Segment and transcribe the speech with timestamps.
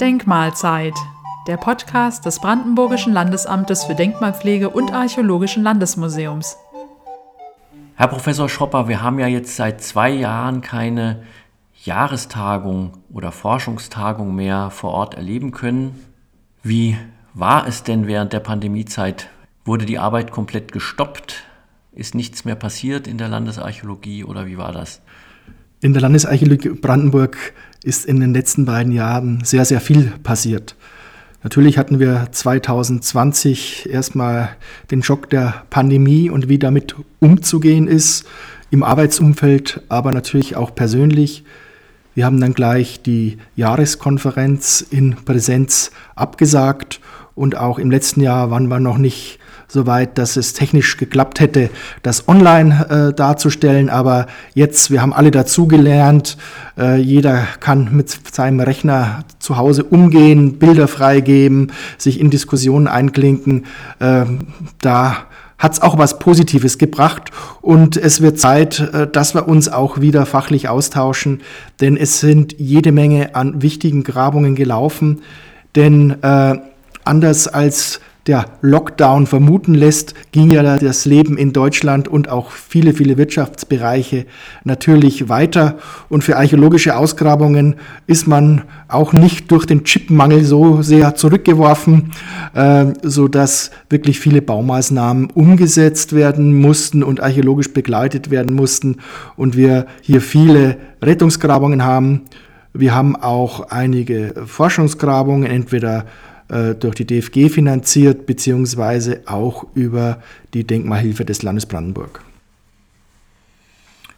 [0.00, 0.94] Denkmalzeit,
[1.46, 6.56] der Podcast des Brandenburgischen Landesamtes für Denkmalpflege und Archäologischen Landesmuseums.
[7.94, 11.22] Herr Professor Schropper, wir haben ja jetzt seit zwei Jahren keine
[11.84, 16.04] Jahrestagung oder Forschungstagung mehr vor Ort erleben können.
[16.62, 16.96] Wie
[17.34, 19.28] war es denn während der Pandemiezeit?
[19.64, 21.44] Wurde die Arbeit komplett gestoppt?
[21.92, 25.00] Ist nichts mehr passiert in der Landesarchäologie oder wie war das?
[25.86, 27.36] In der Landesarchäologie Brandenburg
[27.84, 30.74] ist in den letzten beiden Jahren sehr, sehr viel passiert.
[31.44, 34.48] Natürlich hatten wir 2020 erstmal
[34.90, 38.26] den Schock der Pandemie und wie damit umzugehen ist
[38.72, 41.44] im Arbeitsumfeld, aber natürlich auch persönlich.
[42.16, 46.98] Wir haben dann gleich die Jahreskonferenz in Präsenz abgesagt
[47.36, 51.70] und auch im letzten Jahr waren wir noch nicht soweit, dass es technisch geklappt hätte,
[52.02, 53.90] das online äh, darzustellen.
[53.90, 56.36] Aber jetzt, wir haben alle dazugelernt.
[56.78, 63.66] Äh, jeder kann mit seinem Rechner zu Hause umgehen, Bilder freigeben, sich in Diskussionen einklinken.
[63.98, 64.24] Äh,
[64.80, 65.26] da
[65.58, 67.30] hat es auch was Positives gebracht
[67.62, 71.40] und es wird Zeit, äh, dass wir uns auch wieder fachlich austauschen,
[71.80, 75.22] denn es sind jede Menge an wichtigen Grabungen gelaufen,
[75.74, 76.58] denn äh,
[77.06, 82.92] anders als der Lockdown vermuten lässt, ging ja das Leben in Deutschland und auch viele,
[82.92, 84.26] viele Wirtschaftsbereiche
[84.64, 85.78] natürlich weiter.
[86.08, 87.76] Und für archäologische Ausgrabungen
[88.08, 92.10] ist man auch nicht durch den Chipmangel so sehr zurückgeworfen,
[92.54, 98.96] äh, so dass wirklich viele Baumaßnahmen umgesetzt werden mussten und archäologisch begleitet werden mussten
[99.36, 102.22] und wir hier viele Rettungsgrabungen haben.
[102.72, 106.04] Wir haben auch einige Forschungsgrabungen, entweder
[106.48, 110.22] äh, durch die DFG finanziert, beziehungsweise auch über
[110.54, 112.22] die Denkmalhilfe des Landes Brandenburg.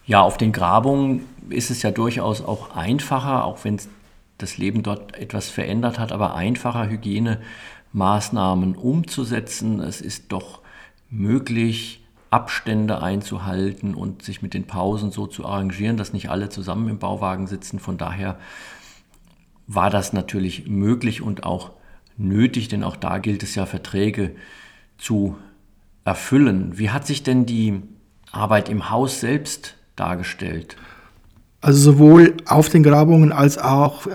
[0.07, 3.79] Ja, auf den Grabungen ist es ja durchaus auch einfacher, auch wenn
[4.39, 9.81] das Leben dort etwas verändert hat, aber einfacher Hygienemaßnahmen umzusetzen.
[9.81, 10.61] Es ist doch
[11.11, 16.89] möglich, Abstände einzuhalten und sich mit den Pausen so zu arrangieren, dass nicht alle zusammen
[16.89, 17.79] im Bauwagen sitzen.
[17.79, 18.39] Von daher
[19.67, 21.71] war das natürlich möglich und auch
[22.19, 24.33] nötig, denn auch da gilt es ja, Verträge
[24.99, 25.37] zu
[26.05, 26.73] erfüllen.
[26.77, 27.81] Wie hat sich denn die
[28.33, 30.77] Arbeit im Haus selbst dargestellt?
[31.61, 34.07] Also sowohl auf den Grabungen als auch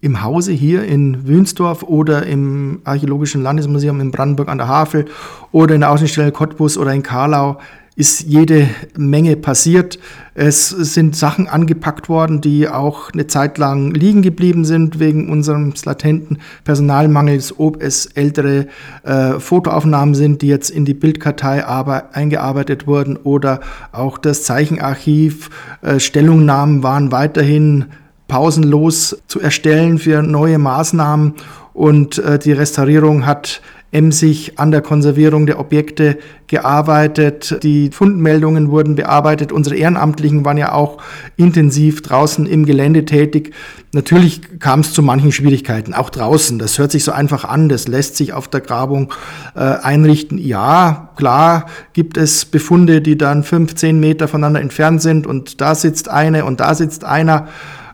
[0.00, 5.04] im Hause hier in Wünsdorf oder im Archäologischen Landesmuseum in Brandenburg an der Havel
[5.52, 7.58] oder in der Außenstelle Cottbus oder in Karlau
[8.00, 8.66] ist jede
[8.96, 9.98] Menge passiert.
[10.32, 15.84] Es sind Sachen angepackt worden, die auch eine Zeit lang liegen geblieben sind wegen unseres
[15.84, 18.68] latenten Personalmangels, ob es ältere
[19.02, 23.60] äh, Fotoaufnahmen sind, die jetzt in die Bildkartei eingearbeitet wurden oder
[23.92, 25.50] auch das Zeichenarchiv.
[25.82, 27.84] Äh, Stellungnahmen waren weiterhin
[28.28, 31.34] pausenlos zu erstellen für neue Maßnahmen
[31.74, 33.60] und äh, die Restaurierung hat
[33.92, 37.58] emsig an der Konservierung der Objekte gearbeitet.
[37.62, 39.50] Die Fundmeldungen wurden bearbeitet.
[39.52, 40.98] Unsere Ehrenamtlichen waren ja auch
[41.36, 43.52] intensiv draußen im Gelände tätig.
[43.92, 46.60] Natürlich kam es zu manchen Schwierigkeiten, auch draußen.
[46.60, 47.68] Das hört sich so einfach an.
[47.68, 49.12] Das lässt sich auf der Grabung
[49.56, 50.38] äh, einrichten.
[50.38, 56.08] Ja, klar gibt es Befunde, die dann 15 Meter voneinander entfernt sind und da sitzt
[56.08, 57.48] eine und da sitzt einer.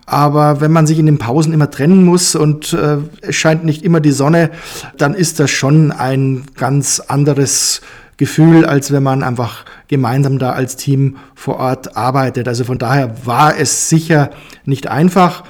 [0.07, 3.83] Aber wenn man sich in den Pausen immer trennen muss und äh, es scheint nicht
[3.83, 4.51] immer die Sonne,
[4.97, 7.83] dann ist das schon ein ganz anderes
[8.17, 12.49] Gefühl, als wenn man einfach gemeinsam da als Team vor Ort arbeitet.
[12.49, 14.31] Also von daher war es sicher
[14.65, 15.45] nicht einfach.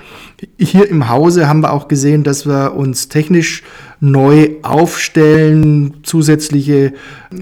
[0.59, 3.63] Hier im Hause haben wir auch gesehen, dass wir uns technisch
[4.01, 6.93] neu aufstellen, zusätzliche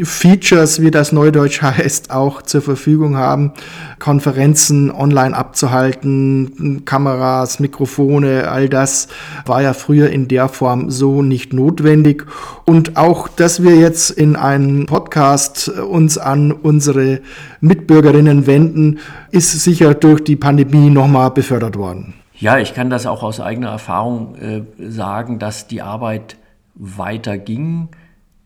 [0.03, 3.53] Features, wie das Neudeutsch heißt, auch zur Verfügung haben,
[3.98, 9.09] Konferenzen online abzuhalten, Kameras, Mikrofone, all das
[9.47, 12.25] war ja früher in der Form so nicht notwendig.
[12.65, 17.21] Und auch, dass wir jetzt in einem Podcast uns an unsere
[17.60, 18.98] Mitbürgerinnen wenden,
[19.31, 22.15] ist sicher durch die Pandemie nochmal befördert worden.
[22.36, 26.36] Ja, ich kann das auch aus eigener Erfahrung äh, sagen, dass die Arbeit
[26.74, 27.88] weiter ging.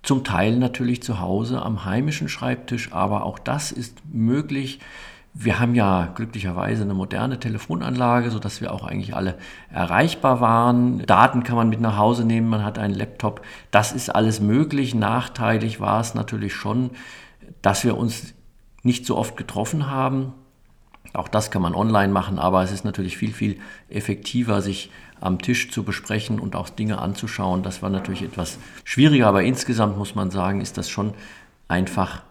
[0.02, 4.80] Zum Teil natürlich zu Hause am heimischen Schreibtisch, aber auch das ist möglich.
[5.34, 9.38] Wir haben ja glücklicherweise eine moderne Telefonanlage, sodass wir auch eigentlich alle
[9.70, 11.04] erreichbar waren.
[11.06, 13.42] Daten kann man mit nach Hause nehmen, man hat einen Laptop.
[13.70, 14.94] Das ist alles möglich.
[14.94, 16.90] Nachteilig war es natürlich schon,
[17.62, 18.34] dass wir uns
[18.82, 20.32] nicht so oft getroffen haben.
[21.12, 23.58] Auch das kann man online machen, aber es ist natürlich viel, viel
[23.88, 24.90] effektiver, sich
[25.20, 27.62] am Tisch zu besprechen und auch Dinge anzuschauen.
[27.62, 31.14] Das war natürlich etwas schwieriger, aber insgesamt muss man sagen, ist das schon
[31.66, 32.22] einfach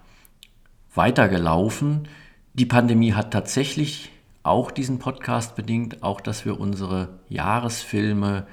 [0.93, 2.07] weitergelaufen.
[2.53, 4.11] Die Pandemie hat tatsächlich
[4.43, 8.47] auch diesen Podcast bedingt, auch dass wir unsere Jahresfilme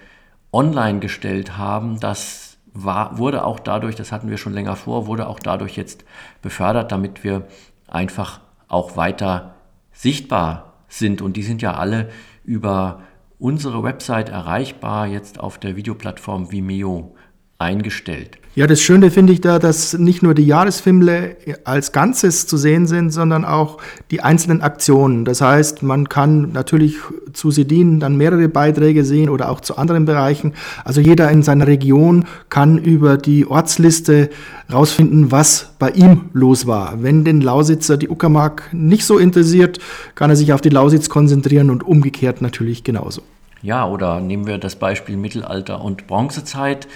[0.52, 2.00] online gestellt haben.
[2.00, 6.04] Das war, wurde auch dadurch, das hatten wir schon länger vor, wurde auch dadurch jetzt
[6.42, 7.46] befördert, damit wir
[7.86, 9.53] einfach auch weiter
[9.94, 11.22] sichtbar sind.
[11.22, 12.10] Und die sind ja alle
[12.44, 13.02] über
[13.38, 17.14] unsere Website erreichbar, jetzt auf der Videoplattform Vimeo
[17.58, 18.38] eingestellt.
[18.56, 21.34] Ja, das Schöne finde ich da, dass nicht nur die Jahresfilme
[21.64, 23.78] als Ganzes zu sehen sind, sondern auch
[24.12, 25.24] die einzelnen Aktionen.
[25.24, 26.98] Das heißt, man kann natürlich
[27.32, 30.54] zu Sedin dann mehrere Beiträge sehen oder auch zu anderen Bereichen.
[30.84, 34.30] Also jeder in seiner Region kann über die Ortsliste
[34.72, 37.02] rausfinden, was bei ihm los war.
[37.02, 39.80] Wenn den Lausitzer die Uckermark nicht so interessiert,
[40.14, 43.22] kann er sich auf die Lausitz konzentrieren und umgekehrt natürlich genauso.
[43.62, 46.86] Ja, oder nehmen wir das Beispiel Mittelalter und Bronzezeit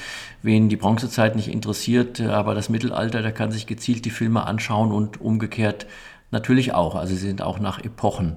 [0.42, 4.92] wen die Bronzezeit nicht interessiert, aber das Mittelalter, der kann sich gezielt die Filme anschauen
[4.92, 5.86] und umgekehrt
[6.30, 6.94] natürlich auch.
[6.94, 8.36] Also sie sind auch nach Epochen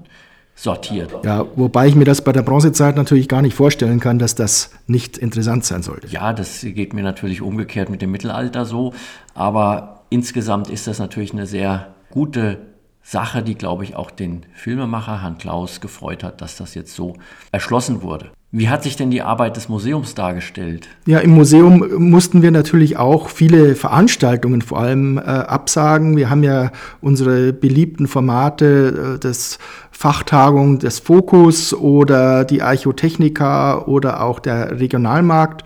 [0.54, 1.24] sortiert.
[1.24, 4.70] Ja, wobei ich mir das bei der Bronzezeit natürlich gar nicht vorstellen kann, dass das
[4.86, 6.06] nicht interessant sein sollte.
[6.08, 8.92] Ja, das geht mir natürlich umgekehrt mit dem Mittelalter so,
[9.34, 12.58] aber insgesamt ist das natürlich eine sehr gute
[13.02, 17.16] Sache, die, glaube ich, auch den Filmemacher Herrn Klaus gefreut hat, dass das jetzt so
[17.50, 18.30] erschlossen wurde.
[18.54, 20.86] Wie hat sich denn die Arbeit des Museums dargestellt?
[21.06, 26.18] Ja, im Museum mussten wir natürlich auch viele Veranstaltungen vor allem äh, absagen.
[26.18, 26.70] Wir haben ja
[27.00, 29.58] unsere beliebten Formate äh, des
[29.90, 35.64] Fachtagung des Fokus oder die Archotechnika oder auch der Regionalmarkt.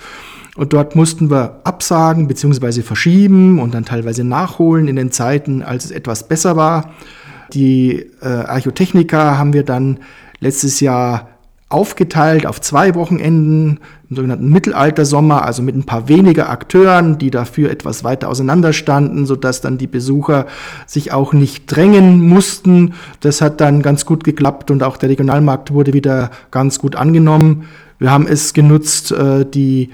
[0.54, 2.82] Und dort mussten wir absagen bzw.
[2.82, 6.92] verschieben und dann teilweise nachholen in den Zeiten, als es etwas besser war.
[7.52, 9.98] Die äh, Archotechnika haben wir dann
[10.38, 11.35] letztes Jahr
[11.68, 17.70] aufgeteilt auf zwei Wochenenden, im sogenannten Mittelaltersommer, also mit ein paar weniger Akteuren, die dafür
[17.70, 20.46] etwas weiter auseinander standen, sodass dann die Besucher
[20.86, 22.94] sich auch nicht drängen mussten.
[23.18, 27.64] Das hat dann ganz gut geklappt und auch der Regionalmarkt wurde wieder ganz gut angenommen.
[27.98, 29.90] Wir haben es genutzt, äh, die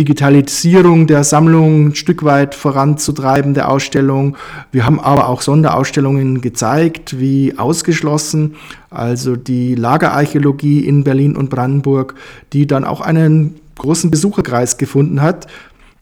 [0.00, 4.34] Digitalisierung der Sammlung ein Stück weit voranzutreiben, der Ausstellung.
[4.72, 8.54] Wir haben aber auch Sonderausstellungen gezeigt, wie ausgeschlossen,
[8.88, 12.14] also die Lagerarchäologie in Berlin und Brandenburg,
[12.54, 15.48] die dann auch einen großen Besucherkreis gefunden hat.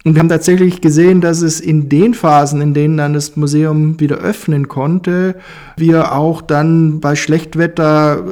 [0.08, 4.00] Und wir haben tatsächlich gesehen, dass es in den Phasen, in denen dann das Museum
[4.00, 5.34] wieder öffnen konnte,
[5.76, 8.24] wir auch dann bei Schlechtwetter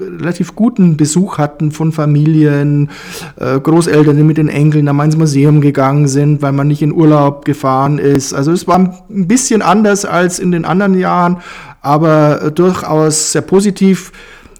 [0.00, 2.90] relativ guten Besuch hatten von Familien,
[3.36, 6.92] äh, Großeltern, die mit den Enkeln am ins Museum gegangen sind, weil man nicht in
[6.92, 8.34] Urlaub gefahren ist.
[8.34, 11.36] Also es war ein bisschen anders als in den anderen Jahren,
[11.82, 14.10] aber durchaus sehr positiv.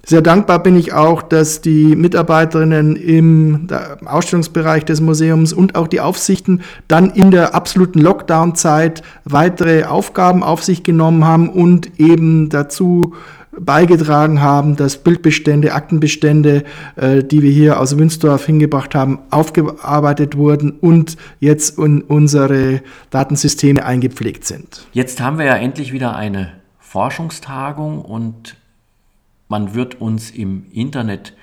[0.05, 3.67] Sehr dankbar bin ich auch, dass die Mitarbeiterinnen im
[4.03, 10.61] Ausstellungsbereich des Museums und auch die Aufsichten dann in der absoluten Lockdown-Zeit weitere Aufgaben auf
[10.61, 13.13] sich genommen haben und eben dazu
[13.57, 16.63] beigetragen haben, dass Bildbestände, Aktenbestände,
[16.97, 23.85] äh, die wir hier aus Wünsdorf hingebracht haben, aufgearbeitet wurden und jetzt in unsere Datensysteme
[23.85, 24.85] eingepflegt sind.
[24.91, 28.57] Jetzt haben wir ja endlich wieder eine Forschungstagung und
[29.53, 31.35] man wird uns im Internet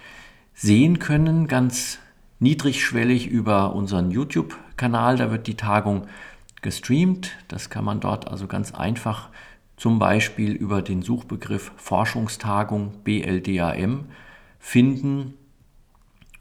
[0.53, 2.01] sehen können, ganz
[2.41, 5.17] niedrigschwellig über unseren YouTube-Kanal.
[5.17, 6.09] Da wird die Tagung
[6.61, 7.31] gestreamt.
[7.47, 9.29] Das kann man dort also ganz einfach
[9.77, 14.07] zum Beispiel über den Suchbegriff Forschungstagung BLDAM
[14.59, 15.35] finden.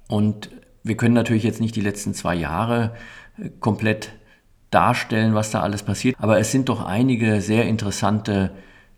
[0.08, 0.50] Und
[0.82, 2.96] wir können natürlich jetzt nicht die letzten zwei Jahre
[3.38, 4.14] äh, komplett
[4.72, 8.56] darstellen, was da alles passiert, aber es sind doch einige sehr interessante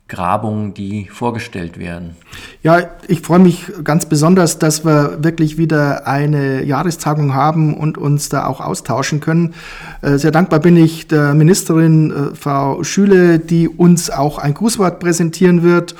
[0.08, 2.16] Grabungen, die vorgestellt werden.
[2.62, 8.28] Ja, ich freue mich ganz besonders, dass wir wirklich wieder eine Jahrestagung haben und uns
[8.28, 9.54] da auch austauschen können.
[10.02, 15.00] Äh, sehr dankbar bin ich der Ministerin äh, Frau Schüle, die uns auch ein Grußwort
[15.00, 15.94] präsentieren wird.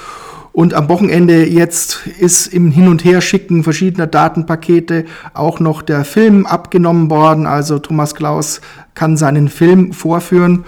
[0.53, 6.45] Und am Wochenende jetzt ist im Hin- und Herschicken verschiedener Datenpakete auch noch der Film
[6.45, 7.47] abgenommen worden.
[7.47, 8.61] Also Thomas Klaus
[8.95, 10.67] kann seinen Film vorführen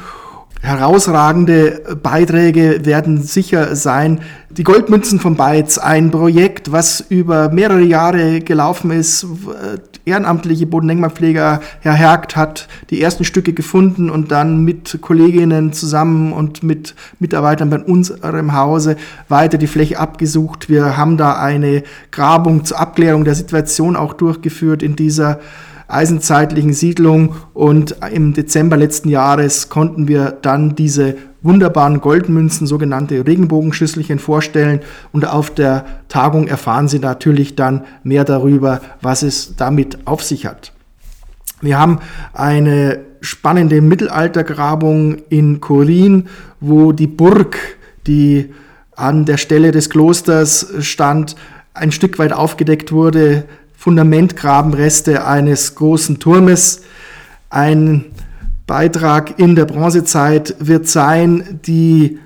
[0.64, 4.20] herausragende Beiträge werden sicher sein.
[4.48, 9.26] Die Goldmünzen von Beitz, ein Projekt, was über mehrere Jahre gelaufen ist.
[10.06, 16.62] Ehrenamtliche Bodendenkmalpfleger, Herr Hergt, hat die ersten Stücke gefunden und dann mit Kolleginnen zusammen und
[16.62, 18.96] mit Mitarbeitern bei unserem Hause
[19.28, 20.70] weiter die Fläche abgesucht.
[20.70, 25.40] Wir haben da eine Grabung zur Abklärung der Situation auch durchgeführt in dieser
[25.94, 34.18] eisenzeitlichen Siedlung und im Dezember letzten Jahres konnten wir dann diese wunderbaren Goldmünzen, sogenannte Regenbogenschüsselchen
[34.18, 34.80] vorstellen
[35.12, 40.46] und auf der Tagung erfahren Sie natürlich dann mehr darüber, was es damit auf sich
[40.46, 40.72] hat.
[41.60, 42.00] Wir haben
[42.32, 46.28] eine spannende Mittelaltergrabung in Korin,
[46.60, 47.58] wo die Burg,
[48.06, 48.52] die
[48.96, 51.36] an der Stelle des Klosters stand,
[51.72, 53.44] ein Stück weit aufgedeckt wurde,
[53.84, 56.84] Fundamentgrabenreste eines großen Turmes.
[57.50, 58.06] Ein
[58.66, 62.18] Beitrag in der Bronzezeit wird sein, die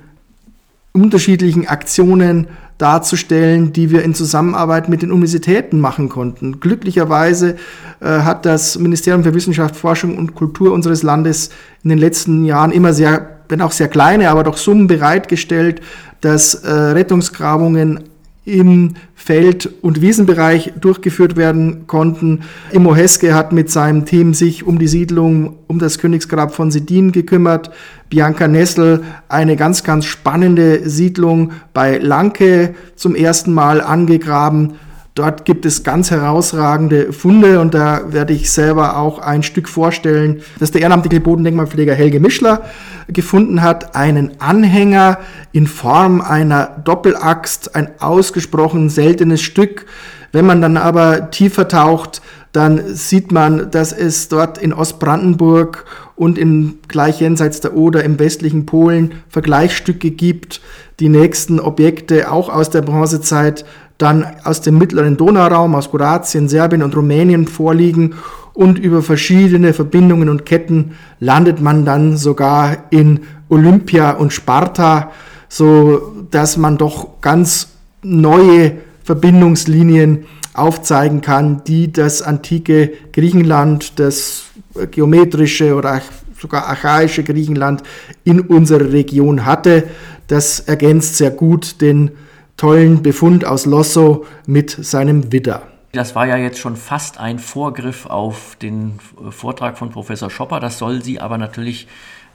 [0.92, 2.46] unterschiedlichen Aktionen
[2.78, 6.60] darzustellen, die wir in Zusammenarbeit mit den Universitäten machen konnten.
[6.60, 7.56] Glücklicherweise
[7.98, 11.50] äh, hat das Ministerium für Wissenschaft, Forschung und Kultur unseres Landes
[11.82, 15.80] in den letzten Jahren immer sehr, wenn auch sehr kleine, aber doch Summen bereitgestellt,
[16.20, 18.04] dass äh, Rettungsgrabungen
[18.48, 22.40] im Feld- und Wiesenbereich durchgeführt werden konnten.
[22.70, 27.12] Immo Heske hat mit seinem Team sich um die Siedlung um das Königsgrab von Sedin
[27.12, 27.70] gekümmert.
[28.08, 34.74] Bianca Nessel eine ganz, ganz spannende Siedlung bei Lanke zum ersten Mal angegraben.
[35.18, 40.42] Dort gibt es ganz herausragende Funde und da werde ich selber auch ein Stück vorstellen,
[40.60, 42.62] das der ehrenamtliche Bodendenkmalpfleger Helge Mischler
[43.08, 43.96] gefunden hat.
[43.96, 45.18] Einen Anhänger
[45.50, 49.86] in Form einer Doppelaxt, ein ausgesprochen seltenes Stück.
[50.30, 52.22] Wenn man dann aber tiefer taucht,
[52.52, 55.84] dann sieht man, dass es dort in Ostbrandenburg
[56.18, 60.60] und in gleich jenseits der Oder im westlichen Polen Vergleichsstücke gibt.
[60.98, 63.64] Die nächsten Objekte auch aus der Bronzezeit
[63.98, 68.14] dann aus dem mittleren Donauraum, aus Kroatien, Serbien und Rumänien vorliegen
[68.52, 75.12] und über verschiedene Verbindungen und Ketten landet man dann sogar in Olympia und Sparta,
[75.48, 77.68] so dass man doch ganz
[78.02, 78.72] neue
[79.04, 84.47] Verbindungslinien aufzeigen kann, die das antike Griechenland, das
[84.90, 86.00] geometrische oder
[86.38, 87.82] sogar archaische Griechenland
[88.24, 89.84] in unserer Region hatte.
[90.26, 92.12] Das ergänzt sehr gut den
[92.56, 95.62] tollen Befund aus Losso mit seinem Widder.
[95.92, 98.98] Das war ja jetzt schon fast ein Vorgriff auf den
[99.30, 100.60] Vortrag von Professor Schopper.
[100.60, 101.88] Das soll Sie aber natürlich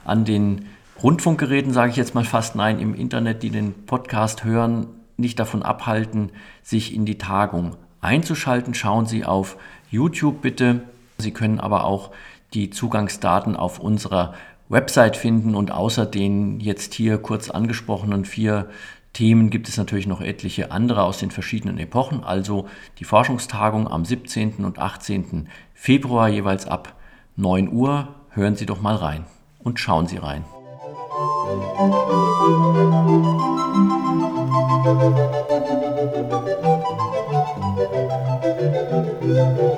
[0.04, 0.66] an den
[1.02, 4.86] Rundfunkgeräten, sage ich jetzt mal fast nein, im Internet, die den Podcast hören,
[5.16, 6.30] nicht davon abhalten,
[6.62, 8.74] sich in die Tagung einzuschalten.
[8.74, 9.56] Schauen Sie auf
[9.90, 10.82] YouTube bitte.
[11.18, 12.10] Sie können aber auch
[12.54, 14.34] die Zugangsdaten auf unserer
[14.68, 18.68] Website finden und außer den jetzt hier kurz angesprochenen vier
[19.12, 22.66] Themen gibt es natürlich noch etliche andere aus den verschiedenen Epochen, also
[22.98, 24.64] die Forschungstagung am 17.
[24.64, 25.48] und 18.
[25.72, 26.94] Februar jeweils ab
[27.36, 28.08] 9 Uhr.
[28.30, 29.24] Hören Sie doch mal rein
[29.60, 30.44] und schauen Sie rein.
[39.24, 39.73] Musik